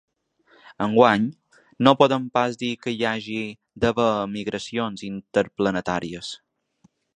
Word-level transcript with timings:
Enguany, 0.85 1.27
no 1.87 1.93
podem 1.99 2.25
pas 2.37 2.57
dir 2.63 2.71
que 2.85 2.95
hi 2.95 3.05
hagi 3.11 3.43
d’haver 3.85 4.09
emigracions 4.25 5.07
interplanetàries. 5.13 6.35